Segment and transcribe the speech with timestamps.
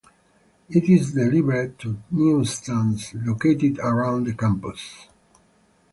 [0.67, 5.07] It is delivered to newsstands located around the campus.